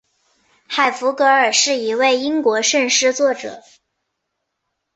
[0.67, 3.61] 海弗格尔是一位英国圣诗作者。